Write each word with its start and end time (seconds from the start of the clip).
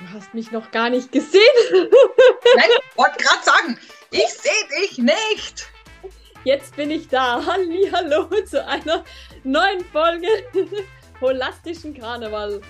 Du 0.00 0.08
hast 0.14 0.32
mich 0.32 0.50
noch 0.50 0.70
gar 0.70 0.88
nicht 0.88 1.12
gesehen. 1.12 1.40
Nein, 1.70 2.70
ich 2.90 2.96
wollte 2.96 3.22
gerade 3.22 3.44
sagen, 3.44 3.78
ich 4.10 4.28
sehe 4.28 4.80
dich 4.80 4.96
nicht. 4.96 5.70
Jetzt 6.44 6.74
bin 6.74 6.90
ich 6.90 7.08
da. 7.08 7.44
Hallo 7.44 8.30
zu 8.46 8.64
einer 8.66 9.04
neuen 9.44 9.84
Folge 9.84 10.26
Holastischen 11.20 11.92
Karneval. 11.92 12.62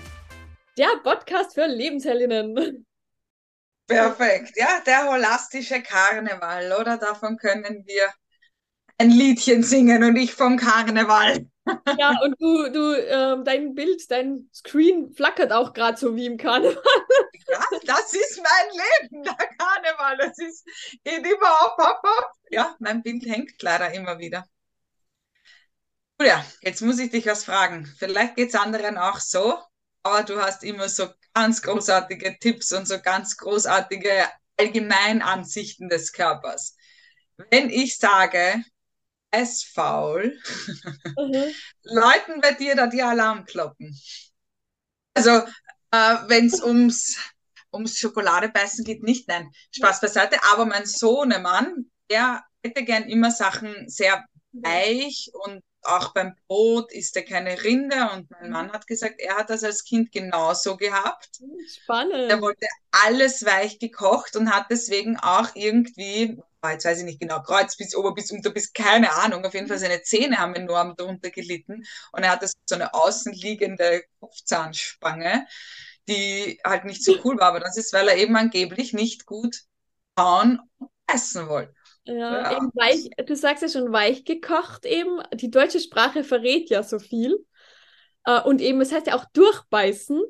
Der 0.77 0.89
Podcast 1.03 1.53
für 1.53 1.67
Lebensheldinnen. 1.67 2.85
Perfekt, 3.87 4.51
ja, 4.57 4.81
der 4.85 5.09
holastische 5.09 5.81
Karneval, 5.81 6.73
oder? 6.77 6.97
Davon 6.97 7.37
können 7.37 7.85
wir 7.85 8.11
ein 8.97 9.09
Liedchen 9.09 9.63
singen 9.63 10.03
und 10.03 10.17
ich 10.17 10.33
vom 10.33 10.57
Karneval. 10.57 11.45
Ja, 11.97 12.19
und 12.23 12.39
du, 12.39 12.71
du, 12.71 12.93
ähm, 13.07 13.43
dein 13.43 13.75
Bild, 13.75 14.09
dein 14.09 14.49
Screen 14.53 15.11
flackert 15.13 15.51
auch 15.51 15.73
gerade 15.73 15.97
so 15.97 16.15
wie 16.15 16.25
im 16.25 16.37
Karneval. 16.37 16.81
Ja, 17.47 17.59
das 17.85 18.13
ist 18.13 18.41
mein 18.41 19.09
Leben, 19.09 19.23
der 19.23 19.35
Karneval. 19.35 20.17
Das 20.17 20.37
ist, 20.37 20.65
geht 21.03 21.25
immer 21.25 21.51
auf, 21.61 21.77
auf, 21.77 22.03
auf. 22.03 22.25
Ja, 22.49 22.75
mein 22.79 23.01
Bild 23.03 23.25
hängt 23.25 23.61
leider 23.61 23.93
immer 23.93 24.19
wieder. 24.19 24.45
Ja, 26.21 26.45
jetzt 26.61 26.81
muss 26.81 26.99
ich 26.99 27.09
dich 27.09 27.25
was 27.25 27.43
fragen. 27.43 27.85
Vielleicht 27.97 28.35
geht 28.35 28.49
es 28.49 28.55
anderen 28.55 28.97
auch 28.97 29.19
so, 29.19 29.59
aber 30.03 30.23
du 30.23 30.39
hast 30.41 30.63
immer 30.63 30.87
so 30.87 31.07
ganz 31.33 31.61
großartige 31.61 32.37
Tipps 32.39 32.71
und 32.71 32.87
so 32.87 33.01
ganz 33.01 33.37
großartige 33.37 34.29
Allgemeinansichten 34.57 35.89
des 35.89 36.13
Körpers. 36.13 36.75
Wenn 37.49 37.69
ich 37.69 37.97
sage, 37.97 38.63
es 39.31 39.63
faul, 39.63 40.37
mhm. 41.17 41.53
läuten 41.83 42.41
bei 42.41 42.53
dir 42.53 42.75
da 42.75 42.87
die 42.87 43.01
Alarmglocken. 43.01 43.97
Also, 45.13 45.31
äh, 45.91 46.17
wenn 46.27 46.47
es 46.47 46.61
ums, 46.61 47.17
ums 47.73 47.97
Schokoladebeißen 47.97 48.83
geht, 48.83 49.03
nicht, 49.03 49.27
nein, 49.27 49.49
Spaß 49.71 50.01
beiseite, 50.01 50.37
aber 50.51 50.65
mein 50.65 50.85
Sohnemann, 50.85 51.89
der 52.09 52.43
hätte 52.63 52.83
gern 52.83 53.03
immer 53.03 53.31
Sachen 53.31 53.89
sehr 53.89 54.23
weich 54.51 55.31
und 55.33 55.63
auch 55.83 56.13
beim 56.13 56.35
Brot 56.47 56.91
isst 56.91 57.15
er 57.15 57.23
keine 57.23 57.63
Rinde 57.63 58.11
und 58.13 58.29
mein 58.29 58.51
Mann 58.51 58.71
hat 58.71 58.85
gesagt, 58.85 59.15
er 59.19 59.37
hat 59.37 59.49
das 59.49 59.63
als 59.63 59.83
Kind 59.83 60.11
genauso 60.11 60.77
gehabt. 60.77 61.39
Spannend. 61.67 62.29
Er 62.29 62.41
wollte 62.41 62.67
alles 62.91 63.43
weich 63.45 63.79
gekocht 63.79 64.35
und 64.35 64.53
hat 64.53 64.67
deswegen 64.69 65.17
auch 65.17 65.55
irgendwie 65.55 66.39
jetzt 66.69 66.85
weiß 66.85 66.99
ich 66.99 67.05
nicht 67.05 67.19
genau, 67.19 67.41
Kreuz 67.41 67.75
bis 67.75 67.95
Ober 67.95 68.13
bis 68.13 68.31
Unter 68.31 68.51
bis 68.51 68.73
keine 68.73 69.11
Ahnung. 69.13 69.45
Auf 69.45 69.53
jeden 69.53 69.67
Fall 69.67 69.79
seine 69.79 70.01
Zähne 70.03 70.37
haben 70.37 70.53
enorm 70.55 70.95
darunter 70.95 71.31
gelitten. 71.31 71.83
Und 72.11 72.23
er 72.23 72.31
hatte 72.31 72.47
so 72.65 72.75
eine 72.75 72.93
außenliegende 72.93 74.03
Kopfzahnspange, 74.19 75.47
die 76.07 76.59
halt 76.63 76.85
nicht 76.85 77.03
so 77.03 77.15
cool 77.23 77.39
war. 77.39 77.49
Aber 77.49 77.59
das 77.59 77.77
ist, 77.77 77.93
weil 77.93 78.07
er 78.07 78.17
eben 78.17 78.35
angeblich 78.35 78.93
nicht 78.93 79.25
gut 79.25 79.57
kauen 80.15 80.59
und 80.77 80.89
essen 81.07 81.47
wollte. 81.47 81.73
Ja, 82.03 82.51
ja. 82.53 82.69
Weich, 82.73 83.09
du 83.25 83.35
sagst 83.35 83.61
ja 83.61 83.69
schon 83.69 83.91
weich 83.91 84.25
gekocht 84.25 84.85
eben. 84.85 85.21
Die 85.33 85.51
deutsche 85.51 85.79
Sprache 85.79 86.23
verrät 86.23 86.69
ja 86.69 86.83
so 86.83 86.99
viel. 86.99 87.45
Äh, 88.25 88.41
und 88.41 88.61
eben, 88.61 88.81
es 88.81 88.91
heißt 88.91 89.07
ja 89.07 89.15
auch 89.15 89.25
durchbeißen 89.33 90.21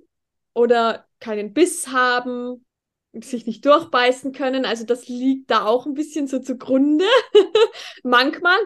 oder 0.54 1.08
keinen 1.20 1.54
Biss 1.54 1.88
haben, 1.88 2.66
sich 3.14 3.46
nicht 3.46 3.66
durchbeißen 3.66 4.32
können. 4.32 4.66
Also 4.66 4.86
das 4.86 5.08
liegt 5.08 5.52
da 5.52 5.66
auch 5.66 5.86
ein 5.86 5.94
bisschen 5.94 6.28
so 6.28 6.40
zugrunde. 6.40 7.06
manchmal, 8.04 8.58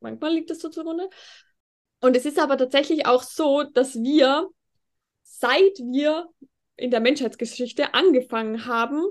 manchmal 0.00 0.32
liegt 0.34 0.50
das 0.50 0.60
so 0.60 0.68
zugrunde. 0.68 1.08
Und 2.00 2.16
es 2.16 2.26
ist 2.26 2.38
aber 2.38 2.58
tatsächlich 2.58 3.06
auch 3.06 3.22
so, 3.22 3.62
dass 3.62 3.94
wir, 3.94 4.48
seit 5.22 5.78
wir 5.78 6.28
in 6.76 6.90
der 6.90 7.00
Menschheitsgeschichte 7.00 7.94
angefangen 7.94 8.66
haben, 8.66 9.02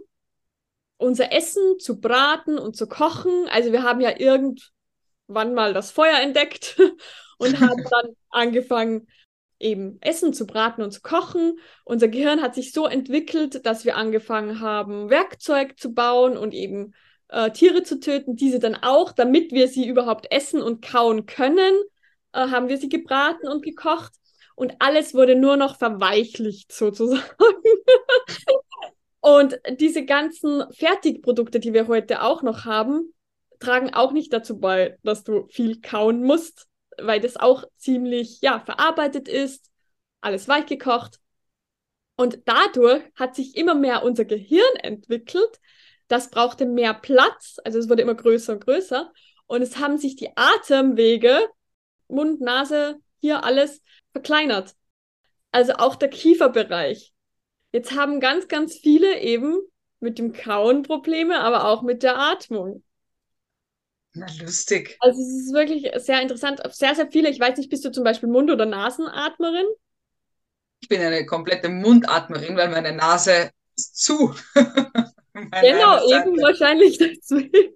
unser 0.98 1.32
Essen 1.32 1.80
zu 1.80 2.00
braten 2.00 2.60
und 2.60 2.76
zu 2.76 2.88
kochen. 2.88 3.48
Also 3.50 3.72
wir 3.72 3.84
haben 3.84 4.00
ja 4.00 4.20
irgendwann 4.20 5.56
mal 5.56 5.74
das 5.74 5.92
Feuer 5.92 6.20
entdeckt 6.20 6.80
und 7.40 7.60
haben 7.60 7.84
dann 7.90 8.16
angefangen, 8.30 9.08
eben 9.64 9.98
Essen 10.02 10.34
zu 10.34 10.46
braten 10.46 10.84
und 10.84 10.92
zu 10.92 11.02
kochen. 11.02 11.58
Unser 11.86 12.08
Gehirn 12.08 12.42
hat 12.42 12.54
sich 12.54 12.74
so 12.74 12.86
entwickelt, 12.86 13.66
dass 13.66 13.86
wir 13.86 13.98
angefangen 13.98 14.60
haben, 14.60 15.10
Werkzeug 15.10 15.80
zu 15.80 15.94
bauen 15.94 16.38
und 16.38 16.54
eben 16.54 16.94
äh, 17.30 17.52
Tiere 17.52 17.84
zu 17.84 18.00
töten, 18.00 18.36
diese 18.36 18.60
dann 18.60 18.76
auch, 18.76 19.12
damit 19.12 19.52
wir 19.52 19.68
sie 19.68 19.88
überhaupt 19.88 20.32
essen 20.32 20.62
und 20.62 20.84
kauen 20.84 21.26
können, 21.26 21.74
äh, 22.34 22.48
haben 22.50 22.68
wir 22.68 22.78
sie 22.78 22.90
gebraten 22.90 23.48
und 23.48 23.64
gekocht. 23.64 24.12
Und 24.56 24.76
alles 24.80 25.16
wurde 25.16 25.36
nur 25.36 25.58
noch 25.58 25.78
verweichlicht 25.78 26.72
sozusagen. 26.72 27.24
und 29.22 29.60
diese 29.80 30.06
ganzen 30.06 30.64
Fertigprodukte, 30.74 31.60
die 31.60 31.74
wir 31.74 31.88
heute 31.88 32.22
auch 32.22 32.44
noch 32.44 32.66
haben, 32.66 33.14
tragen 33.60 33.94
auch 33.94 34.12
nicht 34.12 34.32
dazu 34.32 34.60
bei, 34.60 34.98
dass 35.04 35.24
du 35.24 35.48
viel 35.48 35.82
kauen 35.82 36.22
musst, 36.22 36.68
weil 37.02 37.20
das 37.20 37.38
auch 37.38 37.64
ziemlich, 37.78 38.40
ja, 38.42 38.60
verarbeitet 38.60 39.28
ist, 39.28 39.72
alles 40.22 40.48
weich 40.48 40.66
gekocht. 40.66 41.20
Und 42.16 42.40
dadurch 42.46 43.04
hat 43.16 43.36
sich 43.36 43.56
immer 43.58 43.76
mehr 43.76 44.04
unser 44.04 44.26
Gehirn 44.26 44.76
entwickelt. 44.82 45.60
Das 46.08 46.30
brauchte 46.30 46.66
mehr 46.66 46.94
Platz, 46.94 47.58
also 47.64 47.80
es 47.80 47.90
wurde 47.90 48.04
immer 48.04 48.16
größer 48.16 48.54
und 48.54 48.66
größer. 48.66 49.12
Und 49.48 49.62
es 49.62 49.78
haben 49.78 49.98
sich 49.98 50.16
die 50.16 50.30
Atemwege, 50.36 51.40
Mund, 52.08 52.42
Nase, 52.42 53.00
hier 53.20 53.44
alles 53.44 53.82
verkleinert. 54.12 54.76
Also 55.52 55.74
auch 55.74 55.96
der 55.96 56.10
Kieferbereich. 56.10 57.14
Jetzt 57.72 57.96
haben 57.96 58.20
ganz, 58.20 58.48
ganz 58.48 58.76
viele 58.76 59.20
eben 59.20 59.60
mit 60.00 60.20
dem 60.20 60.34
Kauen 60.34 60.84
Probleme, 60.84 61.40
aber 61.40 61.66
auch 61.68 61.82
mit 61.82 62.04
der 62.04 62.18
Atmung. 62.18 62.84
Na, 64.16 64.28
lustig. 64.42 64.98
Also 65.00 65.20
es 65.22 65.46
ist 65.46 65.54
wirklich 65.54 65.90
sehr 66.04 66.22
interessant. 66.22 66.62
Sehr, 66.72 66.96
sehr 66.96 67.10
viele. 67.10 67.30
Ich 67.30 67.40
weiß 67.40 67.58
nicht, 67.58 67.70
bist 67.70 67.84
du 67.84 67.92
zum 67.92 68.04
Beispiel 68.04 68.30
Mund- 68.30 68.52
oder 68.52 68.66
Nasenatmerin? 68.66 69.66
Ich 70.82 70.90
bin 70.90 71.02
eine 71.02 71.26
komplette 71.26 71.70
Mundatmerin, 71.70 72.56
weil 72.56 72.70
meine 72.70 72.92
Nase 72.92 73.52
ist 73.76 74.04
zu. 74.04 74.36
genau, 75.34 76.08
eben 76.10 76.42
wahrscheinlich 76.42 76.98
deswegen. 77.00 77.74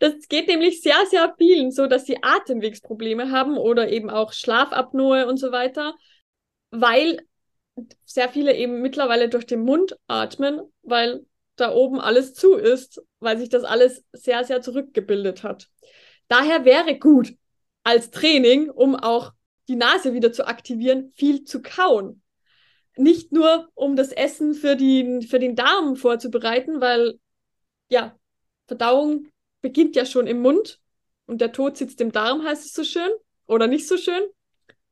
Das 0.00 0.14
geht 0.28 0.48
nämlich 0.48 0.82
sehr, 0.82 1.06
sehr 1.08 1.34
vielen 1.38 1.70
so, 1.70 1.86
dass 1.86 2.04
sie 2.04 2.18
Atemwegsprobleme 2.22 3.30
haben 3.30 3.56
oder 3.56 3.88
eben 3.88 4.10
auch 4.10 4.32
Schlafapnoe 4.32 5.26
und 5.26 5.38
so 5.38 5.52
weiter, 5.52 5.94
weil 6.70 7.20
sehr 8.04 8.28
viele 8.28 8.54
eben 8.54 8.82
mittlerweile 8.82 9.28
durch 9.28 9.46
den 9.46 9.62
Mund 9.62 9.96
atmen, 10.06 10.60
weil 10.82 11.24
da 11.56 11.72
oben 11.72 12.00
alles 12.00 12.34
zu 12.34 12.54
ist, 12.54 13.02
weil 13.20 13.38
sich 13.38 13.48
das 13.48 13.64
alles 13.64 14.04
sehr, 14.12 14.44
sehr 14.44 14.62
zurückgebildet 14.62 15.42
hat. 15.42 15.68
Daher 16.28 16.64
wäre 16.64 16.98
gut 16.98 17.34
als 17.84 18.10
Training, 18.10 18.70
um 18.70 18.96
auch 18.96 19.32
die 19.68 19.76
Nase 19.76 20.14
wieder 20.14 20.32
zu 20.32 20.46
aktivieren, 20.46 21.12
viel 21.14 21.44
zu 21.44 21.62
kauen. 21.62 22.22
Nicht 22.96 23.32
nur, 23.32 23.68
um 23.74 23.96
das 23.96 24.12
Essen 24.12 24.54
für, 24.54 24.76
die, 24.76 25.26
für 25.28 25.38
den 25.38 25.56
Darm 25.56 25.96
vorzubereiten, 25.96 26.80
weil 26.80 27.18
ja, 27.88 28.16
Verdauung 28.66 29.28
beginnt 29.60 29.96
ja 29.96 30.04
schon 30.04 30.26
im 30.26 30.40
Mund 30.40 30.80
und 31.26 31.40
der 31.40 31.52
Tod 31.52 31.76
sitzt 31.76 32.00
im 32.00 32.12
Darm, 32.12 32.44
heißt 32.44 32.66
es 32.66 32.72
so 32.72 32.84
schön. 32.84 33.10
Oder 33.46 33.66
nicht 33.66 33.86
so 33.86 33.96
schön, 33.96 34.22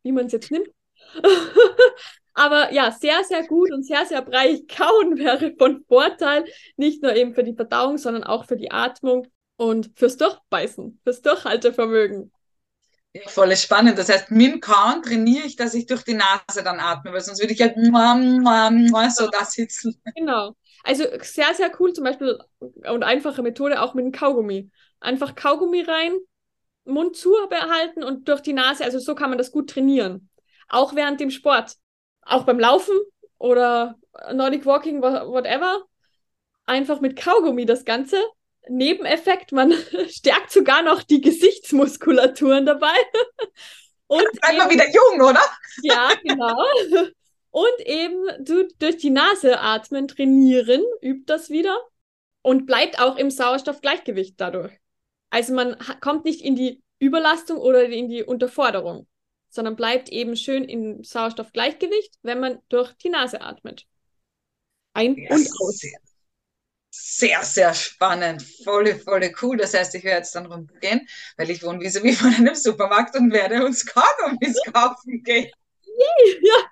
wie 0.02 0.12
man 0.12 0.26
es 0.26 0.32
jetzt 0.32 0.50
nimmt. 0.50 0.68
Aber 2.34 2.72
ja, 2.72 2.90
sehr, 2.92 3.24
sehr 3.24 3.46
gut 3.46 3.72
und 3.72 3.84
sehr, 3.84 4.06
sehr 4.06 4.22
breit 4.22 4.68
kauen 4.76 5.18
wäre 5.18 5.54
von 5.58 5.84
Vorteil. 5.88 6.44
Nicht 6.76 7.02
nur 7.02 7.14
eben 7.14 7.34
für 7.34 7.44
die 7.44 7.54
Verdauung, 7.54 7.98
sondern 7.98 8.24
auch 8.24 8.46
für 8.46 8.56
die 8.56 8.70
Atmung 8.70 9.26
und 9.56 9.90
fürs 9.96 10.16
Durchbeißen, 10.16 11.00
fürs 11.04 11.22
Durchhaltevermögen. 11.22 12.32
Ja, 13.12 13.22
voll 13.26 13.54
spannend. 13.56 13.98
Das 13.98 14.08
heißt, 14.08 14.30
mit 14.30 14.52
dem 14.52 14.60
Kauen 14.60 15.02
trainiere 15.02 15.44
ich, 15.44 15.56
dass 15.56 15.74
ich 15.74 15.86
durch 15.86 16.04
die 16.04 16.14
Nase 16.14 16.62
dann 16.62 16.78
atme, 16.78 17.12
weil 17.12 17.20
sonst 17.20 17.40
würde 17.40 17.52
ich 17.52 17.60
halt 17.60 17.74
so 17.76 19.26
da 19.28 19.44
sitzen. 19.44 20.00
Genau. 20.14 20.54
Also 20.84 21.04
sehr, 21.20 21.52
sehr 21.54 21.70
cool 21.78 21.92
zum 21.92 22.04
Beispiel 22.04 22.38
und 22.58 23.02
einfache 23.02 23.42
Methode 23.42 23.82
auch 23.82 23.94
mit 23.94 24.04
dem 24.04 24.12
Kaugummi. 24.12 24.70
Einfach 25.00 25.34
Kaugummi 25.34 25.82
rein, 25.82 26.12
Mund 26.84 27.16
zu 27.16 27.34
behalten 27.50 28.02
und 28.02 28.28
durch 28.28 28.40
die 28.40 28.52
Nase. 28.52 28.84
Also 28.84 28.98
so 28.98 29.14
kann 29.14 29.30
man 29.30 29.38
das 29.38 29.50
gut 29.50 29.70
trainieren. 29.70 30.30
Auch 30.68 30.94
während 30.94 31.20
dem 31.20 31.30
Sport 31.30 31.74
auch 32.30 32.44
beim 32.44 32.58
Laufen 32.58 32.98
oder 33.38 33.98
Nordic 34.32 34.66
Walking, 34.66 35.02
whatever, 35.02 35.84
einfach 36.66 37.00
mit 37.00 37.16
Kaugummi 37.16 37.66
das 37.66 37.84
Ganze. 37.84 38.16
Nebeneffekt, 38.68 39.52
man 39.52 39.72
stärkt 40.08 40.52
sogar 40.52 40.82
noch 40.82 41.02
die 41.02 41.20
Gesichtsmuskulaturen 41.20 42.66
dabei. 42.66 42.94
Und 44.06 44.26
einmal 44.42 44.68
wieder 44.70 44.86
jung, 44.90 45.20
oder? 45.20 45.40
Ja, 45.82 46.10
genau. 46.24 46.56
Und 47.52 47.86
eben 47.86 48.44
du 48.44 48.66
durch 48.78 48.96
die 48.96 49.10
Nase 49.10 49.60
atmen, 49.60 50.08
trainieren, 50.08 50.82
übt 51.00 51.24
das 51.26 51.48
wieder 51.48 51.78
und 52.42 52.66
bleibt 52.66 53.00
auch 53.00 53.16
im 53.16 53.30
Sauerstoffgleichgewicht 53.30 54.34
dadurch. 54.40 54.72
Also 55.30 55.54
man 55.54 55.76
kommt 56.00 56.24
nicht 56.24 56.42
in 56.42 56.56
die 56.56 56.82
Überlastung 56.98 57.58
oder 57.58 57.84
in 57.84 58.08
die 58.08 58.24
Unterforderung 58.24 59.06
sondern 59.50 59.76
bleibt 59.76 60.08
eben 60.10 60.36
schön 60.36 60.64
im 60.64 61.04
Sauerstoffgleichgewicht, 61.04 62.14
wenn 62.22 62.40
man 62.40 62.60
durch 62.68 62.92
die 62.94 63.10
Nase 63.10 63.40
atmet. 63.42 63.86
Ein 64.94 65.16
Ja, 65.16 65.34
und 65.34 65.48
aus. 65.60 65.80
sehr, 65.80 65.98
sehr, 66.90 67.42
sehr 67.44 67.74
spannend. 67.74 68.42
Voll, 68.64 68.94
voll 69.00 69.32
cool. 69.42 69.56
Das 69.56 69.74
heißt, 69.74 69.94
ich 69.94 70.04
werde 70.04 70.18
jetzt 70.18 70.34
dann 70.34 70.46
runtergehen, 70.46 71.06
weil 71.36 71.50
ich 71.50 71.62
wohne 71.62 71.80
wie 71.80 72.14
von 72.14 72.34
einem 72.34 72.54
Supermarkt 72.54 73.16
und 73.16 73.32
werde 73.32 73.64
uns 73.64 73.86
Kaugummis 73.86 74.62
kaufen 74.72 75.22
gehen. 75.22 75.50
Ja, 76.42 76.70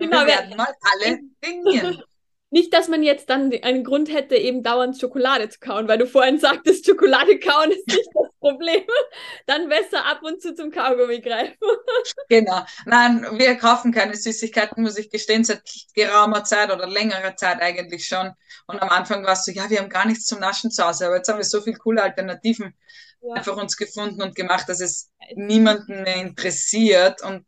Und 0.00 0.10
Genau, 0.10 0.16
wir 0.16 0.26
wer- 0.26 0.38
werden 0.38 0.56
mal 0.56 0.74
alle 0.80 1.20
trainieren. 1.40 2.02
Nicht, 2.50 2.72
dass 2.72 2.88
man 2.88 3.02
jetzt 3.02 3.28
dann 3.30 3.52
einen 3.62 3.84
Grund 3.84 4.12
hätte, 4.12 4.36
eben 4.36 4.62
dauernd 4.62 4.98
Schokolade 4.98 5.48
zu 5.48 5.58
kauen, 5.60 5.88
weil 5.88 5.98
du 5.98 6.06
vorhin 6.06 6.38
sagtest, 6.38 6.86
Schokolade 6.86 7.38
kauen 7.38 7.70
ist 7.70 7.86
nicht 7.88 8.08
das 8.14 8.30
Problem. 8.40 8.84
Dann 9.46 9.68
besser 9.68 10.04
ab 10.06 10.22
und 10.22 10.40
zu 10.40 10.54
zum 10.54 10.70
Kaugummi 10.70 11.20
greifen. 11.20 11.56
Genau. 12.30 12.62
Nein, 12.84 13.26
wir 13.38 13.56
kaufen 13.56 13.90
keine 13.92 14.14
Süßigkeiten, 14.14 14.82
muss 14.82 14.98
ich 14.98 15.08
gestehen, 15.10 15.44
seit 15.44 15.62
geraumer 15.94 16.44
Zeit 16.44 16.70
oder 16.70 16.86
längerer 16.86 17.36
Zeit 17.36 17.62
eigentlich 17.62 18.06
schon. 18.06 18.32
Und 18.66 18.82
am 18.82 18.90
Anfang 18.90 19.24
war 19.24 19.32
es 19.32 19.44
so, 19.46 19.52
ja, 19.52 19.70
wir 19.70 19.78
haben 19.78 19.88
gar 19.88 20.06
nichts 20.06 20.26
zum 20.26 20.38
Naschen 20.40 20.70
zu 20.70 20.84
Hause, 20.86 21.06
aber 21.06 21.16
jetzt 21.16 21.28
haben 21.28 21.38
wir 21.38 21.44
so 21.44 21.62
viele 21.62 21.78
coole 21.78 22.02
Alternativen 22.02 22.74
Ja. 23.20 23.34
einfach 23.34 23.56
uns 23.56 23.76
gefunden 23.76 24.22
und 24.22 24.34
gemacht, 24.34 24.68
dass 24.68 24.80
es 24.80 25.10
niemanden 25.34 26.02
mehr 26.02 26.16
interessiert 26.16 27.22
und 27.22 27.46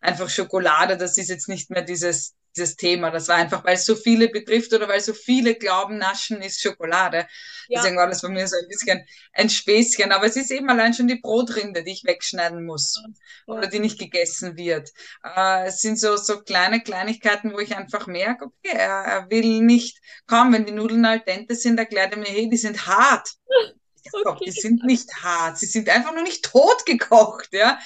einfach 0.00 0.28
Schokolade, 0.30 0.96
das 0.96 1.18
ist 1.18 1.28
jetzt 1.28 1.48
nicht 1.48 1.70
mehr 1.70 1.82
dieses, 1.82 2.34
dieses 2.56 2.76
Thema. 2.76 3.10
Das 3.10 3.28
war 3.28 3.36
einfach, 3.36 3.64
weil 3.64 3.74
es 3.74 3.84
so 3.84 3.94
viele 3.96 4.28
betrifft 4.28 4.72
oder 4.72 4.88
weil 4.88 5.00
so 5.00 5.12
viele 5.14 5.54
glauben, 5.54 5.98
Naschen 5.98 6.40
ist 6.42 6.60
Schokolade. 6.62 7.26
Ja. 7.68 7.80
Deswegen 7.80 7.96
war 7.96 8.08
das 8.08 8.22
bei 8.22 8.28
mir 8.28 8.46
so 8.46 8.56
ein 8.56 8.68
bisschen 8.68 9.04
ein 9.32 9.50
Späßchen. 9.50 10.12
Aber 10.12 10.26
es 10.26 10.36
ist 10.36 10.50
eben 10.50 10.68
allein 10.68 10.94
schon 10.94 11.08
die 11.08 11.16
Brotrinde, 11.20 11.82
die 11.84 11.92
ich 11.92 12.04
wegschneiden 12.04 12.64
muss 12.64 13.00
Ja. 13.46 13.54
oder 13.54 13.66
die 13.66 13.78
nicht 13.80 13.98
gegessen 13.98 14.56
wird. 14.56 14.90
Äh, 15.24 15.66
es 15.66 15.80
sind 15.80 15.98
so, 15.98 16.16
so 16.16 16.40
kleine 16.42 16.80
Kleinigkeiten, 16.82 17.52
wo 17.52 17.58
ich 17.58 17.76
einfach 17.76 18.06
merke, 18.06 18.46
okay, 18.46 18.76
er, 18.76 19.04
er 19.04 19.30
will 19.30 19.60
nicht, 19.62 19.98
kaum 20.26 20.52
wenn 20.52 20.66
die 20.66 20.72
Nudeln 20.72 21.04
al 21.04 21.20
dente 21.20 21.54
sind, 21.54 21.78
erklärt 21.78 22.12
er 22.12 22.18
mir, 22.18 22.26
hey, 22.26 22.48
die 22.48 22.56
sind 22.56 22.86
hart. 22.86 23.28
Okay. 24.26 24.44
Die 24.44 24.50
sind 24.50 24.84
nicht 24.84 25.10
hart, 25.22 25.56
sie 25.58 25.64
sind 25.64 25.88
einfach 25.88 26.12
nur 26.12 26.24
nicht 26.24 26.44
tot 26.44 26.84
gekocht, 26.84 27.48
ja. 27.52 27.78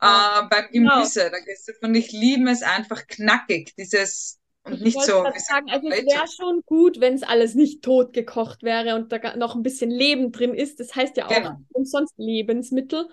Äh, 0.00 0.42
beim 0.50 0.70
Genau. 0.72 0.98
Gemüse, 0.98 1.30
da 1.30 1.38
gehst 1.40 1.68
du 1.68 1.72
von, 1.80 1.94
ich 1.94 2.12
liebe 2.12 2.50
es 2.50 2.62
einfach 2.62 3.06
knackig, 3.06 3.74
dieses, 3.76 4.38
und 4.64 4.80
Ich 4.80 4.94
nicht 4.94 5.00
so, 5.02 5.24
sagen, 5.46 5.68
also 5.70 5.88
man 5.88 5.98
es 5.98 6.06
wäre 6.06 6.26
schon 6.28 6.62
gut, 6.66 7.00
wenn 7.00 7.14
es 7.14 7.22
alles 7.22 7.54
nicht 7.54 7.82
tot 7.82 8.12
gekocht 8.12 8.62
wäre 8.62 8.94
und 8.94 9.12
da 9.12 9.36
noch 9.36 9.54
ein 9.54 9.62
bisschen 9.62 9.90
Leben 9.90 10.32
drin 10.32 10.54
ist. 10.54 10.80
Das 10.80 10.94
heißt 10.94 11.16
ja 11.16 11.28
auch 11.28 11.34
Genau. 11.34 11.60
umsonst 11.72 12.14
Lebensmittel. 12.16 13.08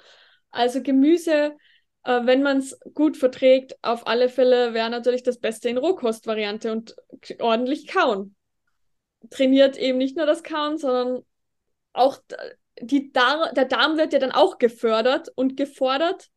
Also 0.49 0.81
Gemüse, 0.81 1.55
äh, 2.03 2.25
wenn 2.25 2.41
man 2.43 2.57
es 2.57 2.79
gut 2.93 3.17
verträgt, 3.17 3.77
auf 3.83 4.07
alle 4.07 4.29
Fälle 4.29 4.73
wäre 4.73 4.89
natürlich 4.89 5.23
das 5.23 5.39
Beste 5.39 5.69
in 5.69 5.77
Rohkostvariante 5.77 6.71
und 6.71 6.95
ordentlich 7.39 7.87
kauen. 7.87 8.35
Trainiert 9.29 9.77
eben 9.77 9.97
nicht 9.97 10.17
nur 10.17 10.25
das 10.25 10.43
Kauen, 10.43 10.77
sondern 10.77 11.23
auch 11.93 12.19
die 12.81 13.11
Dar 13.11 13.53
der 13.53 13.65
Darm 13.65 13.97
wird 13.97 14.13
ja 14.13 14.19
dann 14.19 14.31
auch 14.31 14.57
gefördert 14.57 15.29
und 15.35 15.57
gefordert. 15.57 16.29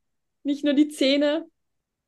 Nicht 0.44 0.64
nur 0.64 0.74
die 0.74 0.88
Zähne. 0.88 1.46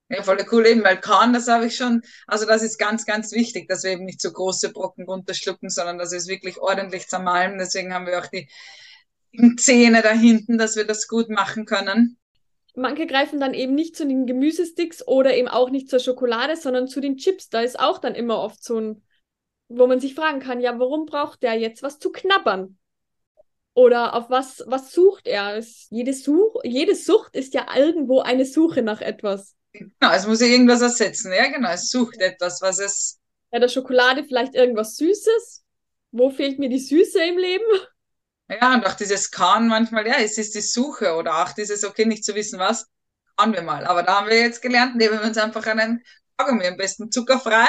Ja, 0.08 0.22
voll 0.22 0.38
cool 0.52 0.66
eben, 0.66 0.84
weil 0.84 1.00
Korn, 1.00 1.32
das 1.32 1.48
habe 1.48 1.66
ich 1.66 1.74
schon, 1.74 2.02
also 2.28 2.46
das 2.46 2.62
ist 2.62 2.78
ganz, 2.78 3.06
ganz 3.06 3.32
wichtig, 3.32 3.66
dass 3.66 3.82
wir 3.82 3.90
eben 3.90 4.04
nicht 4.04 4.20
so 4.20 4.30
große 4.30 4.72
Brocken 4.72 5.04
runterschlucken, 5.04 5.68
sondern 5.68 5.98
dass 5.98 6.12
wir 6.12 6.18
es 6.18 6.28
wirklich 6.28 6.58
ordentlich 6.58 7.08
zermalmen. 7.08 7.58
Deswegen 7.58 7.92
haben 7.92 8.06
wir 8.06 8.20
auch 8.20 8.26
die 8.26 8.48
Zähne 9.56 10.02
da 10.02 10.12
hinten, 10.12 10.58
dass 10.58 10.76
wir 10.76 10.86
das 10.86 11.08
gut 11.08 11.28
machen 11.28 11.64
können. 11.64 12.18
Manche 12.76 13.06
greifen 13.06 13.40
dann 13.40 13.54
eben 13.54 13.74
nicht 13.74 13.96
zu 13.96 14.06
den 14.06 14.26
Gemüsesticks 14.26 15.06
oder 15.06 15.34
eben 15.34 15.48
auch 15.48 15.70
nicht 15.70 15.88
zur 15.88 15.98
Schokolade, 15.98 16.56
sondern 16.56 16.86
zu 16.86 17.00
den 17.00 17.16
Chips. 17.16 17.48
Da 17.48 17.62
ist 17.62 17.80
auch 17.80 17.98
dann 17.98 18.14
immer 18.14 18.38
oft 18.38 18.62
so 18.62 18.78
ein, 18.78 19.02
wo 19.68 19.86
man 19.86 19.98
sich 19.98 20.14
fragen 20.14 20.40
kann, 20.40 20.60
ja, 20.60 20.78
warum 20.78 21.06
braucht 21.06 21.42
der 21.42 21.54
jetzt 21.54 21.82
was 21.82 21.98
zu 21.98 22.12
knabbern? 22.12 22.78
Oder 23.76 24.14
auf 24.14 24.30
was, 24.30 24.64
was 24.66 24.90
sucht 24.92 25.28
er? 25.28 25.56
Es, 25.56 25.86
jede, 25.90 26.14
Such, 26.14 26.56
jede 26.64 26.96
Sucht 26.96 27.36
ist 27.36 27.54
ja 27.54 27.66
irgendwo 27.76 28.20
eine 28.20 28.46
Suche 28.46 28.82
nach 28.82 29.02
etwas. 29.02 29.54
Genau, 29.72 30.12
es 30.12 30.26
muss 30.26 30.40
ja 30.40 30.46
irgendwas 30.48 30.80
ersetzen. 30.82 31.32
Ja, 31.32 31.48
genau, 31.48 31.70
es 31.70 31.90
sucht 31.90 32.18
etwas, 32.20 32.60
was 32.62 32.78
es, 32.80 33.20
Bei 33.50 33.58
der 33.58 33.68
Schokolade 33.68 34.22
vielleicht 34.24 34.54
irgendwas 34.54 34.96
Süßes. 34.96 35.64
Wo 36.12 36.30
fehlt 36.30 36.58
mir 36.60 36.68
die 36.68 36.78
Süße 36.78 37.22
im 37.24 37.38
Leben? 37.38 37.64
ja, 38.48 38.74
und 38.74 38.86
auch 38.86 38.94
dieses 38.94 39.30
Korn 39.30 39.68
manchmal, 39.68 40.06
ja, 40.06 40.14
es 40.18 40.38
ist 40.38 40.54
die 40.54 40.60
Suche 40.60 41.14
oder 41.14 41.42
auch 41.42 41.52
dieses, 41.52 41.84
okay, 41.84 42.04
nicht 42.06 42.24
zu 42.24 42.34
wissen, 42.34 42.58
was, 42.58 42.86
kauen 43.36 43.52
wir 43.52 43.62
mal. 43.62 43.84
Aber 43.86 44.02
da 44.02 44.20
haben 44.20 44.28
wir 44.28 44.38
jetzt 44.38 44.62
gelernt, 44.62 44.96
nehmen 44.96 45.18
wir 45.20 45.26
uns 45.26 45.38
einfach 45.38 45.66
einen 45.66 46.02
Kaugummi, 46.36 46.66
am 46.66 46.76
besten 46.76 47.10
zuckerfrei. 47.10 47.66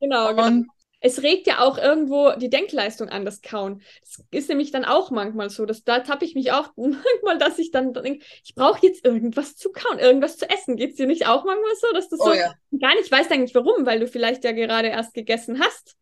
Genau, 0.00 0.34
genau. 0.34 0.66
Es 1.00 1.22
regt 1.22 1.46
ja 1.46 1.60
auch 1.60 1.78
irgendwo 1.78 2.32
die 2.32 2.48
Denkleistung 2.48 3.08
an, 3.08 3.24
das 3.24 3.42
Kauen. 3.42 3.82
Das 4.00 4.24
ist 4.30 4.48
nämlich 4.48 4.70
dann 4.70 4.84
auch 4.84 5.10
manchmal 5.10 5.50
so. 5.50 5.66
Dass, 5.66 5.84
da 5.84 6.00
tappe 6.00 6.24
ich 6.24 6.34
mich 6.34 6.52
auch 6.52 6.70
manchmal, 6.76 7.38
dass 7.38 7.58
ich 7.58 7.70
dann 7.70 7.92
denke, 7.92 8.24
ich 8.44 8.54
brauche 8.54 8.86
jetzt 8.86 9.04
irgendwas 9.04 9.56
zu 9.56 9.70
kauen, 9.70 9.98
irgendwas 9.98 10.38
zu 10.38 10.48
essen. 10.48 10.76
Geht 10.76 10.92
es 10.92 10.96
dir 10.96 11.06
nicht 11.06 11.26
auch 11.28 11.44
manchmal 11.44 11.74
so, 11.80 11.92
dass 11.92 12.08
du 12.08 12.16
so 12.16 12.30
oh 12.30 12.32
ja, 12.32 12.54
gar 12.80 12.94
nicht 12.94 13.10
weißt 13.10 13.30
eigentlich 13.30 13.54
warum, 13.54 13.84
weil 13.86 14.00
du 14.00 14.08
vielleicht 14.08 14.44
ja 14.44 14.52
gerade 14.52 14.88
erst 14.88 15.14
gegessen 15.14 15.60
hast? 15.60 15.96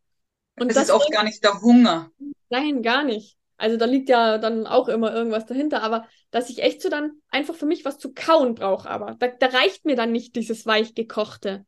Und 0.59 0.69
es 0.69 0.75
das 0.75 0.85
ist 0.85 0.91
oft 0.91 1.11
gar 1.11 1.25
nicht 1.25 1.43
der 1.43 1.61
Hunger. 1.61 2.11
Nein, 2.49 2.83
gar 2.83 3.03
nicht. 3.03 3.37
Also 3.57 3.77
da 3.77 3.85
liegt 3.85 4.09
ja 4.09 4.39
dann 4.39 4.67
auch 4.67 4.89
immer 4.89 5.15
irgendwas 5.15 5.47
dahinter, 5.47 5.83
aber 5.83 6.09
dass 6.31 6.51
ich 6.51 6.63
echt 6.63 6.83
so 6.83 6.89
dann 6.89 7.13
einfach 7.31 7.55
für 7.55 7.67
mich 7.67 7.85
was 7.85 7.99
zu 7.99 8.13
kauen 8.13 8.55
brauche, 8.55 8.91
aber 8.91 9.17
da, 9.19 9.29
da 9.29 9.47
reicht 9.47 9.85
mir 9.85 9.97
dann 9.97 10.13
nicht 10.13 10.35
dieses 10.37 10.67
weichgekochte. 10.67 11.65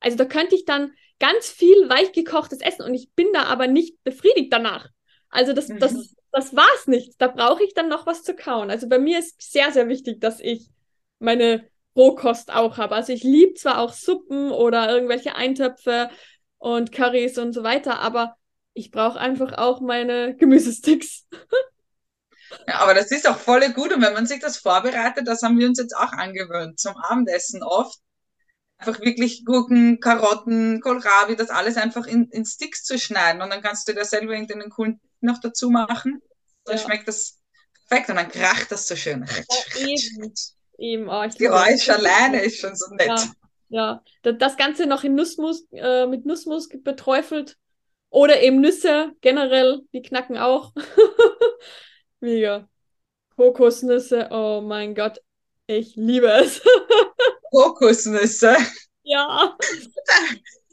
Also 0.00 0.16
da 0.16 0.24
könnte 0.24 0.54
ich 0.54 0.64
dann 0.64 0.92
ganz 1.20 1.48
viel 1.50 1.88
weichgekochtes 1.90 2.60
essen 2.62 2.82
und 2.84 2.94
ich 2.94 3.12
bin 3.14 3.28
da 3.34 3.44
aber 3.44 3.68
nicht 3.68 4.02
befriedigt 4.04 4.52
danach. 4.52 4.88
Also 5.30 5.52
das, 5.54 5.76
das, 5.78 5.94
Mhm. 5.94 6.08
das 6.32 6.56
war's 6.56 6.88
nicht. 6.88 7.14
Da 7.20 7.28
brauche 7.28 7.64
ich 7.64 7.74
dann 7.74 7.88
noch 7.88 8.06
was 8.06 8.24
zu 8.24 8.34
kauen. 8.34 8.70
Also 8.70 8.88
bei 8.88 8.98
mir 8.98 9.20
ist 9.20 9.40
sehr, 9.52 9.72
sehr 9.72 9.88
wichtig, 9.88 10.20
dass 10.20 10.40
ich 10.40 10.68
meine 11.20 11.68
Rohkost 11.96 12.52
auch 12.52 12.78
habe. 12.78 12.96
Also 12.96 13.12
ich 13.12 13.22
liebe 13.24 13.54
zwar 13.54 13.78
auch 13.80 13.92
Suppen 13.92 14.50
oder 14.50 14.90
irgendwelche 14.92 15.34
Eintöpfe 15.36 16.10
und 16.58 16.92
Currys 16.92 17.38
und 17.38 17.52
so 17.52 17.62
weiter, 17.62 18.00
aber 18.00 18.36
ich 18.74 18.90
brauche 18.90 19.18
einfach 19.20 19.58
auch 19.58 19.80
meine 19.80 20.36
Gemüsesticks. 20.36 21.26
Ja, 22.66 22.78
aber 22.80 22.94
das 22.94 23.10
ist 23.10 23.28
auch 23.28 23.38
voll 23.38 23.60
gut 23.72 23.92
und 23.92 24.02
wenn 24.02 24.12
man 24.14 24.26
sich 24.26 24.40
das 24.40 24.56
vorbereitet, 24.58 25.26
das 25.26 25.42
haben 25.42 25.58
wir 25.58 25.66
uns 25.68 25.78
jetzt 25.78 25.94
auch 25.96 26.12
angewöhnt, 26.12 26.78
zum 26.78 26.96
Abendessen 26.96 27.62
oft. 27.62 27.98
Einfach 28.80 29.00
wirklich 29.00 29.44
Gurken, 29.44 30.00
Karotten, 30.00 30.80
Kohlrabi, 30.80 31.36
das 31.36 31.50
alles 31.50 31.76
einfach 31.76 32.06
in, 32.06 32.28
in 32.30 32.44
Sticks 32.46 32.82
zu 32.82 32.98
schneiden 32.98 33.42
und 33.42 33.50
dann 33.50 33.60
kannst 33.62 33.86
du 33.86 33.92
dir 33.92 34.04
selber 34.06 34.32
irgendeinen 34.32 34.70
coolen 34.70 35.00
noch 35.20 35.38
dazu 35.40 35.68
machen. 35.70 36.22
Dann 36.64 36.76
Ja. 36.76 36.82
schmeckt 36.82 37.06
das 37.06 37.38
perfekt 37.88 38.08
und 38.08 38.16
dann 38.16 38.28
kracht 38.30 38.72
das 38.72 38.88
so 38.88 38.96
schön. 38.96 39.26
eben. 39.78 40.32
Eben, 40.78 41.08
oh, 41.10 41.22
ich 41.24 41.34
Die 41.34 41.42
liebe 41.44 41.54
das. 41.54 41.64
Geräusch 41.66 41.88
alleine 41.90 42.40
ist 42.42 42.58
schon 42.58 42.74
so 42.74 42.86
nett. 42.94 43.08
Ja, 43.08 43.24
ja. 43.68 44.04
Da- 44.22 44.32
Das 44.32 44.56
Ganze 44.56 44.86
noch 44.86 45.04
in 45.04 45.14
Nussmus, 45.14 45.66
äh, 45.72 46.06
mit 46.06 46.24
Nussmus 46.24 46.68
beträufelt. 46.70 47.58
Oder 48.08 48.40
eben 48.42 48.60
Nüsse 48.62 49.12
generell, 49.20 49.82
die 49.92 50.00
knacken 50.02 50.38
auch. 50.38 50.72
Mega. 52.20 52.66
Kokosnüsse, 53.36 54.28
oh 54.30 54.60
mein 54.62 54.94
Gott, 54.94 55.20
ich 55.66 55.96
liebe 55.96 56.28
es. 56.28 56.62
Kokosnüsse. 57.50 58.56
ja, 59.02 59.56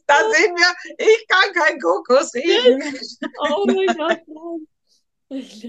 Da 0.09 0.15
sehen 0.31 0.55
wir, 0.55 1.05
ich 1.05 1.27
kann 1.27 1.51
kein 1.53 1.79
Kokos 1.81 2.33
riechen. 2.33 2.81
oh 3.39 3.65
mein 3.65 3.87
Gott, 3.97 4.21
nein. 4.27 4.67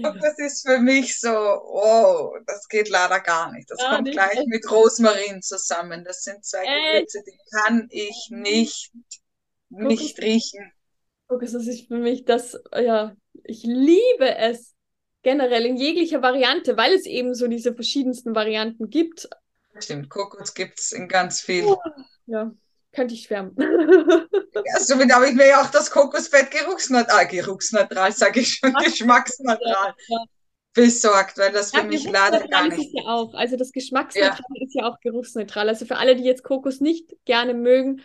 Kokos 0.01 0.37
ist 0.39 0.65
für 0.65 0.79
mich 0.79 1.19
so, 1.19 1.29
wow, 1.29 2.37
das 2.47 2.65
geht 2.69 2.87
leider 2.87 3.19
gar 3.19 3.51
nicht. 3.51 3.69
Das 3.69 3.81
Ja, 3.81 3.89
kommt 3.95 4.03
nicht 4.05 4.13
gleich 4.13 4.39
mit 4.45 4.69
Rosmarin 4.71 5.41
zusammen. 5.41 6.05
Das 6.05 6.23
sind 6.23 6.45
zwei 6.45 6.63
Echt? 6.63 7.11
Gewürze, 7.11 7.23
die 7.27 7.37
kann 7.51 7.87
ich 7.91 8.27
nicht, 8.29 8.91
nicht 9.67 10.15
Kokos- 10.17 10.21
riechen. 10.23 10.71
Kokosnuss 11.27 11.67
ist 11.67 11.87
für 11.89 11.97
mich 11.97 12.23
das, 12.23 12.57
ja, 12.73 13.13
ich 13.43 13.63
liebe 13.63 14.35
es 14.37 14.73
generell 15.21 15.65
in 15.65 15.75
jeglicher 15.75 16.21
Variante, 16.21 16.77
weil 16.77 16.93
es 16.93 17.05
eben 17.05 17.35
so 17.35 17.47
diese 17.47 17.73
verschiedensten 17.75 18.33
Varianten 18.35 18.89
gibt. 18.89 19.29
Stimmt, 19.77 20.09
Kokos 20.09 20.53
gibt's 20.53 20.91
in 20.91 21.07
ganz 21.07 21.41
viel. 21.41 21.75
Ja, 22.25 22.51
könnte 22.91 23.13
ich 23.13 23.23
schwärmen. 23.23 23.55
Ja, 24.63 24.79
somit 24.79 25.11
habe 25.13 25.27
ich 25.29 25.35
mir 25.35 25.47
ja 25.47 25.61
auch 25.61 25.69
das 25.71 25.91
Kokosfett 25.91 26.51
geruchsneutral, 26.51 27.23
äh, 27.23 27.27
geruchsneutral, 27.27 28.11
sage 28.11 28.41
ich 28.41 28.55
schon, 28.55 28.73
Ach, 28.77 28.85
geschmacksneutral 28.85 29.93
ja. 30.07 30.25
besorgt, 30.73 31.37
weil 31.37 31.51
das 31.53 31.73
für 31.73 31.81
Ja, 31.81 31.83
mich 31.83 32.07
leider 32.09 32.47
gar 32.47 32.63
geruchsneutral 32.63 32.67
ist 32.67 32.77
es 32.79 32.87
nicht. 32.87 32.93
ja 32.93 33.03
auch. 33.05 33.33
Also 33.35 33.55
das 33.57 33.71
Geschmacksneutral 33.71 34.57
ist 34.61 34.73
ja 34.73 34.87
auch 34.89 34.99
geruchsneutral. 35.01 35.69
Also 35.69 35.85
für 35.85 35.97
alle, 35.97 36.15
die 36.15 36.23
jetzt 36.23 36.43
Kokos 36.43 36.79
nicht 36.81 37.13
gerne 37.25 37.53
mögen, 37.53 38.01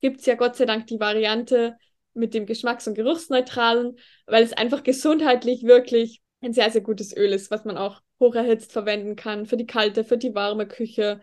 gibt 0.00 0.20
es 0.20 0.26
ja 0.26 0.34
Gott 0.34 0.56
sei 0.56 0.66
Dank 0.66 0.86
die 0.88 0.98
Variante 1.00 1.76
mit 2.12 2.34
dem 2.34 2.46
Geschmacks- 2.46 2.86
und 2.88 2.94
Geruchsneutralen, 2.94 3.98
weil 4.26 4.42
es 4.42 4.52
einfach 4.52 4.82
gesundheitlich 4.82 5.62
wirklich 5.64 6.22
ein 6.40 6.52
sehr, 6.52 6.70
sehr 6.70 6.80
gutes 6.82 7.16
Öl 7.16 7.32
ist, 7.32 7.50
was 7.50 7.64
man 7.64 7.78
auch 7.78 8.00
hocherhitzt 8.24 8.72
verwenden 8.72 9.16
kann 9.16 9.46
für 9.46 9.56
die 9.56 9.66
kalte, 9.66 10.04
für 10.04 10.18
die 10.18 10.34
warme 10.34 10.66
Küche, 10.66 11.20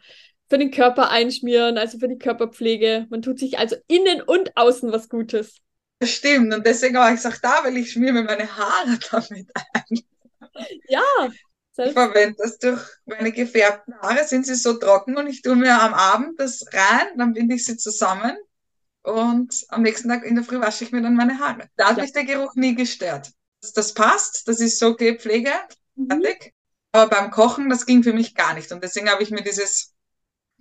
für 0.49 0.57
den 0.57 0.71
Körper 0.71 1.09
einschmieren, 1.09 1.77
also 1.77 1.97
für 1.99 2.07
die 2.07 2.17
Körperpflege. 2.17 3.07
Man 3.09 3.21
tut 3.21 3.39
sich 3.39 3.57
also 3.57 3.75
innen 3.87 4.21
und 4.21 4.55
außen 4.55 4.91
was 4.91 5.09
Gutes. 5.09 5.57
Das 5.99 6.11
stimmt. 6.11 6.53
Und 6.53 6.65
deswegen 6.65 6.97
habe 6.97 7.09
ich 7.09 7.21
gesagt, 7.21 7.43
da, 7.43 7.63
weil 7.63 7.77
ich 7.77 7.91
schmiere 7.91 8.13
mir 8.13 8.23
meine 8.23 8.57
Haare 8.57 8.97
damit 9.11 9.47
ein. 9.73 9.99
Ja. 10.87 11.29
Ich 11.77 11.93
verwende 11.93 12.35
das 12.37 12.57
durch 12.57 12.81
meine 13.05 13.31
gefärbten 13.31 13.95
Haare, 14.01 14.27
sind 14.27 14.45
sie 14.45 14.55
so 14.55 14.73
trocken 14.73 15.17
und 15.17 15.27
ich 15.27 15.41
tue 15.41 15.55
mir 15.55 15.81
am 15.81 15.93
Abend 15.93 16.39
das 16.39 16.65
rein, 16.73 17.17
dann 17.17 17.33
binde 17.33 17.55
ich 17.55 17.65
sie 17.65 17.77
zusammen 17.77 18.35
und 19.03 19.65
am 19.69 19.81
nächsten 19.81 20.09
Tag 20.09 20.25
in 20.25 20.35
der 20.35 20.43
Früh 20.43 20.59
wasche 20.59 20.83
ich 20.83 20.91
mir 20.91 21.01
dann 21.01 21.15
meine 21.15 21.39
Haare. 21.39 21.69
Da 21.75 21.89
hat 21.89 21.97
ja. 21.97 22.03
mich 22.03 22.13
der 22.13 22.25
Geruch 22.25 22.55
nie 22.55 22.75
gestört. 22.75 23.31
Das, 23.73 23.93
passt, 23.93 24.47
das 24.47 24.59
ist 24.59 24.79
so 24.79 24.95
Pflege, 24.95 25.51
mhm. 25.95 26.07
fertig. 26.07 26.53
Aber 26.91 27.09
beim 27.09 27.31
Kochen, 27.31 27.69
das 27.69 27.85
ging 27.85 28.03
für 28.03 28.13
mich 28.13 28.35
gar 28.35 28.53
nicht. 28.53 28.71
Und 28.71 28.83
deswegen 28.83 29.09
habe 29.09 29.23
ich 29.23 29.31
mir 29.31 29.43
dieses 29.43 29.93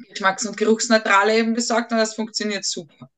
Geschmacks- 0.08 0.46
und 0.46 0.56
Geruchsneutrale 0.56 1.36
eben 1.36 1.54
besorgt 1.54 1.92
und 1.92 1.98
das 1.98 2.14
funktioniert 2.14 2.64
super. 2.64 3.10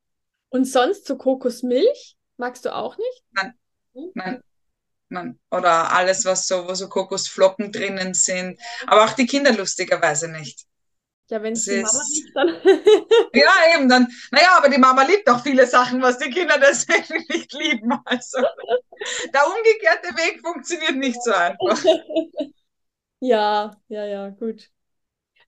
Und 0.48 0.64
sonst 0.64 1.06
so 1.06 1.16
Kokosmilch? 1.16 2.16
Magst 2.36 2.64
du 2.64 2.74
auch 2.74 2.96
nicht? 2.96 3.22
Nein. 3.32 3.54
Hm? 3.94 4.10
Nein. 4.14 4.42
Nein. 5.08 5.38
Oder 5.50 5.92
alles, 5.92 6.24
was 6.24 6.46
so, 6.46 6.66
wo 6.66 6.74
so 6.74 6.88
Kokosflocken 6.88 7.70
drinnen 7.70 8.14
sind. 8.14 8.58
Aber 8.86 9.04
auch 9.04 9.12
die 9.12 9.26
Kinder 9.26 9.52
lustigerweise 9.52 10.28
nicht. 10.28 10.66
Ja, 11.30 11.42
wenn 11.42 11.54
es 11.54 11.64
die 11.64 11.80
Mama 11.80 12.02
liebt, 12.12 12.36
dann. 12.36 12.48
ja, 13.32 13.52
eben, 13.74 13.88
dann. 13.88 14.08
Naja, 14.30 14.48
aber 14.56 14.68
die 14.68 14.78
Mama 14.78 15.02
liebt 15.04 15.28
auch 15.30 15.42
viele 15.42 15.66
Sachen, 15.66 16.02
was 16.02 16.18
die 16.18 16.30
Kinder 16.30 16.58
deswegen 16.60 17.24
nicht 17.28 17.52
lieben. 17.52 17.92
Also 18.04 18.38
der 19.32 19.46
umgekehrte 19.46 20.08
Weg 20.16 20.40
funktioniert 20.42 20.96
nicht 20.96 21.22
so 21.22 21.32
einfach. 21.32 21.82
ja, 23.22 23.70
ja, 23.88 24.04
ja, 24.04 24.28
gut. 24.30 24.68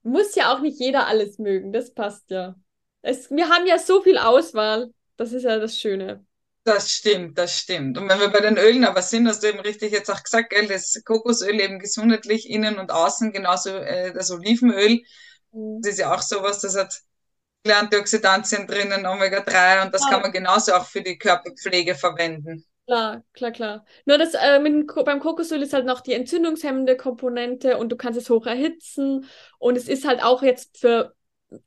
Muss 0.01 0.33
ja 0.35 0.53
auch 0.53 0.61
nicht 0.61 0.79
jeder 0.79 1.07
alles 1.07 1.39
mögen, 1.39 1.73
das 1.73 1.93
passt 1.93 2.29
ja. 2.29 2.55
Es, 3.01 3.29
wir 3.29 3.49
haben 3.49 3.67
ja 3.67 3.77
so 3.77 4.01
viel 4.01 4.17
Auswahl, 4.17 4.93
das 5.17 5.33
ist 5.33 5.43
ja 5.43 5.59
das 5.59 5.77
Schöne. 5.77 6.25
Das 6.63 6.89
stimmt, 6.89 7.37
das 7.37 7.59
stimmt. 7.59 7.97
Und 7.97 8.09
wenn 8.09 8.19
wir 8.19 8.29
bei 8.29 8.39
den 8.39 8.57
Ölen 8.57 8.85
aber 8.85 9.01
sind, 9.01 9.27
hast 9.27 9.43
du 9.43 9.47
eben 9.47 9.59
richtig 9.59 9.91
jetzt 9.91 10.09
auch 10.09 10.23
gesagt, 10.23 10.51
gell, 10.51 10.67
das 10.67 10.99
Kokosöl 11.03 11.59
eben 11.59 11.79
gesundheitlich 11.79 12.49
innen 12.49 12.79
und 12.79 12.91
außen, 12.91 13.33
genauso 13.33 13.71
äh, 13.71 14.13
das 14.13 14.31
Olivenöl. 14.31 15.03
Mhm. 15.51 15.81
Das 15.81 15.91
ist 15.91 15.99
ja 15.99 16.15
auch 16.15 16.21
sowas, 16.21 16.61
das 16.61 16.77
hat 16.77 17.01
viele 17.61 17.77
Antioxidantien 17.77 18.67
drinnen, 18.67 19.05
Omega-3 19.05 19.85
und 19.85 19.93
das 19.93 20.03
ja. 20.03 20.11
kann 20.11 20.21
man 20.21 20.31
genauso 20.31 20.73
auch 20.73 20.85
für 20.85 21.01
die 21.01 21.17
Körperpflege 21.17 21.93
verwenden. 21.93 22.65
Klar, 22.87 23.23
klar, 23.33 23.51
klar. 23.51 23.85
Nur 24.05 24.19
das 24.19 24.35
äh, 24.35 24.59
mit 24.59 24.71
dem, 24.71 24.85
beim 25.05 25.19
Kokosöl 25.19 25.61
ist 25.63 25.73
halt 25.73 25.85
noch 25.87 26.01
die 26.01 26.13
entzündungshemmende 26.13 26.95
Komponente 26.95 27.77
und 27.79 27.89
du 27.91 27.95
kannst 27.95 28.19
es 28.19 28.29
hoch 28.29 28.45
erhitzen. 28.45 29.25
Und 29.57 29.75
es 29.75 29.87
ist 29.87 30.05
halt 30.07 30.23
auch 30.23 30.43
jetzt 30.43 30.77
für 30.79 31.15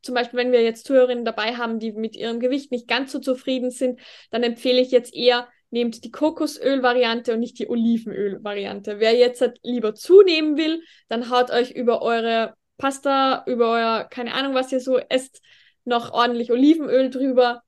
zum 0.03 0.15
Beispiel, 0.15 0.39
wenn 0.39 0.53
wir 0.53 0.63
jetzt 0.63 0.87
Zuhörerinnen 0.87 1.25
dabei 1.25 1.57
haben, 1.57 1.79
die 1.81 1.93
mit 1.93 2.15
ihrem 2.15 2.41
Gewicht 2.41 2.71
nicht 2.71 2.87
ganz 2.89 3.11
so 3.13 3.19
zufrieden 3.21 3.71
sind, 3.71 4.01
dann 4.31 4.43
empfehle 4.45 4.81
ich 4.81 4.91
jetzt 4.91 5.15
eher, 5.15 5.49
nehmt 5.71 6.05
die 6.05 6.11
Kokosöl-Variante 6.11 7.33
und 7.35 7.41
nicht 7.41 7.59
die 7.59 7.69
Olivenöl-Variante. 7.69 9.01
Wer 9.01 9.15
jetzt 9.17 9.41
halt 9.41 9.59
lieber 9.63 9.95
zunehmen 9.95 10.57
will, 10.57 10.83
dann 11.09 11.31
haut 11.31 11.51
euch 11.51 11.71
über 11.73 12.03
eure 12.03 12.55
Pasta, 12.77 13.45
über 13.47 13.73
euer, 13.73 14.05
keine 14.05 14.35
Ahnung, 14.35 14.55
was 14.55 14.71
ihr 14.73 14.81
so 14.81 14.99
esst, 14.99 15.41
noch 15.85 16.13
ordentlich 16.13 16.53
Olivenöl 16.53 17.11
drüber. 17.11 17.63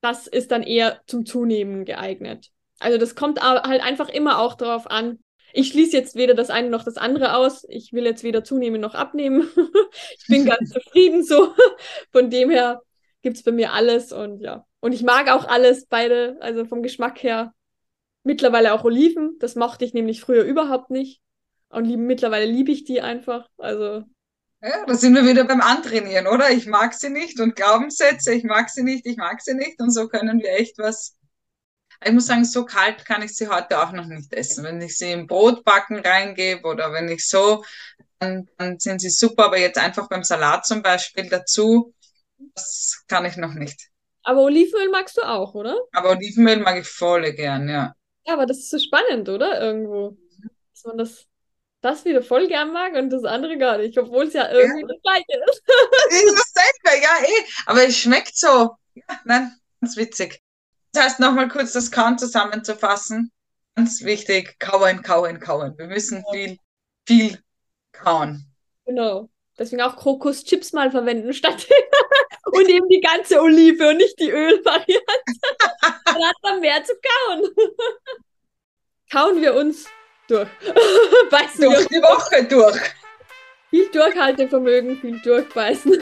Das 0.00 0.26
ist 0.26 0.50
dann 0.52 0.62
eher 0.62 1.00
zum 1.06 1.26
Zunehmen 1.26 1.84
geeignet. 1.84 2.50
Also 2.78 2.98
das 2.98 3.14
kommt 3.14 3.40
halt 3.40 3.82
einfach 3.82 4.08
immer 4.08 4.38
auch 4.38 4.54
darauf 4.54 4.90
an, 4.90 5.18
ich 5.52 5.68
schließe 5.68 5.96
jetzt 5.96 6.14
weder 6.14 6.34
das 6.34 6.50
eine 6.50 6.68
noch 6.68 6.84
das 6.84 6.96
andere 6.96 7.34
aus. 7.34 7.64
Ich 7.68 7.92
will 7.92 8.04
jetzt 8.04 8.22
weder 8.22 8.44
zunehmen 8.44 8.80
noch 8.80 8.94
abnehmen. 8.94 9.48
ich 10.18 10.26
bin 10.28 10.44
ganz 10.44 10.70
zufrieden 10.72 11.24
so. 11.24 11.54
Von 12.12 12.30
dem 12.30 12.50
her 12.50 12.82
gibt 13.22 13.36
es 13.36 13.42
bei 13.42 13.52
mir 13.52 13.72
alles 13.72 14.12
und 14.12 14.40
ja. 14.40 14.64
Und 14.80 14.92
ich 14.92 15.02
mag 15.02 15.28
auch 15.28 15.48
alles, 15.48 15.86
beide, 15.86 16.36
also 16.40 16.64
vom 16.64 16.84
Geschmack 16.84 17.20
her. 17.24 17.52
Mittlerweile 18.22 18.72
auch 18.74 18.84
Oliven. 18.84 19.36
Das 19.40 19.56
mochte 19.56 19.84
ich 19.84 19.92
nämlich 19.92 20.20
früher 20.20 20.44
überhaupt 20.44 20.90
nicht. 20.90 21.20
Und 21.68 21.84
lieb, 21.84 21.98
mittlerweile 21.98 22.46
liebe 22.46 22.70
ich 22.70 22.84
die 22.84 23.00
einfach. 23.00 23.48
Also. 23.56 24.04
Ja, 24.62 24.86
da 24.86 24.94
sind 24.94 25.14
wir 25.14 25.26
wieder 25.26 25.44
beim 25.44 25.60
Antrainieren, 25.60 26.28
oder? 26.28 26.50
Ich 26.50 26.66
mag 26.66 26.94
sie 26.94 27.10
nicht 27.10 27.40
und 27.40 27.56
Glaubenssätze, 27.56 28.32
ich 28.32 28.44
mag 28.44 28.70
sie 28.70 28.84
nicht, 28.84 29.04
ich 29.04 29.16
mag 29.16 29.40
sie 29.40 29.54
nicht. 29.54 29.80
Und 29.80 29.90
so 29.90 30.06
können 30.06 30.40
wir 30.40 30.52
echt 30.52 30.78
was 30.78 31.17
ich 32.04 32.12
muss 32.12 32.26
sagen, 32.26 32.44
so 32.44 32.64
kalt 32.64 33.04
kann 33.04 33.22
ich 33.22 33.34
sie 33.34 33.48
heute 33.48 33.82
auch 33.82 33.92
noch 33.92 34.06
nicht 34.06 34.32
essen. 34.32 34.64
Wenn 34.64 34.80
ich 34.80 34.96
sie 34.96 35.12
im 35.12 35.26
Brotbacken 35.26 35.98
reingebe 35.98 36.66
oder 36.66 36.92
wenn 36.92 37.08
ich 37.08 37.26
so, 37.28 37.64
dann, 38.18 38.48
dann 38.56 38.78
sind 38.78 39.00
sie 39.00 39.10
super. 39.10 39.46
Aber 39.46 39.58
jetzt 39.58 39.78
einfach 39.78 40.08
beim 40.08 40.22
Salat 40.22 40.66
zum 40.66 40.82
Beispiel 40.82 41.28
dazu, 41.28 41.94
das 42.54 43.04
kann 43.08 43.24
ich 43.24 43.36
noch 43.36 43.54
nicht. 43.54 43.88
Aber 44.22 44.42
Olivenöl 44.42 44.90
magst 44.90 45.16
du 45.16 45.22
auch, 45.22 45.54
oder? 45.54 45.76
Aber 45.92 46.10
Olivenöl 46.10 46.58
mag 46.58 46.78
ich 46.78 46.88
voll 46.88 47.32
gern, 47.32 47.68
ja. 47.68 47.94
Ja, 48.26 48.34
aber 48.34 48.46
das 48.46 48.58
ist 48.58 48.70
so 48.70 48.78
spannend, 48.78 49.28
oder? 49.28 49.60
Irgendwo. 49.60 50.16
Dass 50.72 50.84
man 50.84 50.98
das, 50.98 51.24
das 51.80 52.04
wieder 52.04 52.22
voll 52.22 52.46
gern 52.46 52.72
mag 52.72 52.94
und 52.94 53.10
das 53.10 53.24
andere 53.24 53.56
gar 53.58 53.78
nicht, 53.78 53.98
obwohl 53.98 54.26
es 54.26 54.34
ja 54.34 54.50
irgendwie 54.50 54.82
ja. 54.82 54.86
das 54.86 55.02
gleiche 55.02 55.44
ist. 55.50 55.62
ist 56.10 56.54
dasselbe, 56.54 57.02
ja, 57.02 57.26
eh. 57.26 57.44
Aber 57.66 57.84
es 57.84 57.96
schmeckt 57.96 58.36
so. 58.36 58.76
Ja, 58.94 59.20
nein, 59.24 59.52
ganz 59.80 59.96
witzig. 59.96 60.40
Das 60.92 61.04
heißt, 61.04 61.20
nochmal 61.20 61.48
kurz 61.48 61.72
das 61.72 61.90
Kauen 61.90 62.18
zusammenzufassen. 62.18 63.32
Ganz 63.74 64.02
wichtig, 64.02 64.58
kauen, 64.58 65.02
kauen, 65.02 65.38
kauen. 65.40 65.76
Wir 65.78 65.86
müssen 65.86 66.24
viel, 66.32 66.58
viel 67.06 67.38
kauen. 67.92 68.44
Genau. 68.86 69.28
Deswegen 69.58 69.82
auch 69.82 69.96
Krokuschips 69.96 70.72
mal 70.72 70.90
verwenden 70.90 71.32
statt 71.32 71.66
und 72.46 72.68
eben 72.68 72.88
die 72.88 73.00
ganze 73.00 73.40
Olive 73.40 73.88
und 73.88 73.96
nicht 73.96 74.18
die 74.20 74.30
Ölvariante. 74.30 74.94
Dann 76.04 76.22
hat 76.22 76.36
man 76.42 76.60
mehr 76.60 76.82
zu 76.84 76.92
kauen. 76.94 77.42
kauen 79.10 79.42
wir 79.42 79.54
uns 79.54 79.86
durch. 80.28 80.48
Beißen 81.30 81.62
durch 81.62 81.86
die 81.88 82.02
Woche 82.02 82.44
durch. 82.44 82.80
Viel 83.70 83.88
Durchhaltevermögen, 83.90 85.00
viel 85.00 85.20
durchbeißen. 85.20 85.92